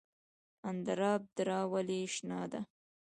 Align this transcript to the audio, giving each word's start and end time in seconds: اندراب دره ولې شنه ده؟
اندراب 0.69 1.21
دره 1.35 1.59
ولې 1.71 1.99
شنه 2.13 2.39
ده؟ 2.51 2.61